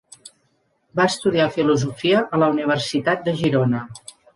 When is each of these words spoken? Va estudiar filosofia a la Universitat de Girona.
Va 1.01 1.05
estudiar 1.13 1.47
filosofia 1.59 2.25
a 2.39 2.43
la 2.45 2.51
Universitat 2.59 3.27
de 3.31 3.41
Girona. 3.45 3.89